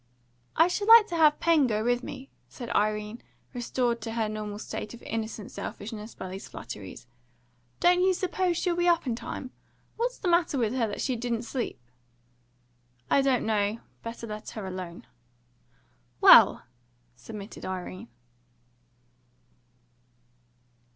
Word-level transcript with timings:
"I 0.55 0.67
should 0.67 0.87
have 0.87 0.97
liked 0.97 1.09
to 1.09 1.15
have 1.17 1.39
Pen 1.39 1.67
go 1.67 1.83
with 1.83 2.01
me," 2.01 2.31
said 2.49 2.71
Irene, 2.75 3.21
restored 3.53 4.01
to 4.01 4.13
her 4.13 4.27
normal 4.27 4.57
state 4.57 4.95
of 4.95 5.03
innocent 5.03 5.51
selfishness 5.51 6.15
by 6.15 6.27
these 6.27 6.47
flatteries. 6.47 7.05
"Don't 7.79 8.01
you 8.01 8.15
suppose 8.15 8.57
she'll 8.57 8.75
be 8.75 8.87
up 8.87 9.05
in 9.05 9.15
time? 9.15 9.51
What's 9.97 10.17
the 10.17 10.27
matter 10.27 10.57
with 10.57 10.73
her 10.73 10.87
that 10.87 11.01
she 11.01 11.15
didn't 11.15 11.43
sleep?" 11.43 11.79
"I 13.11 13.21
don't 13.21 13.45
know. 13.45 13.77
Better 14.01 14.25
let 14.25 14.49
her 14.49 14.65
alone." 14.65 15.05
"Well," 16.19 16.63
submitted 17.15 17.63
Irene. 17.63 18.07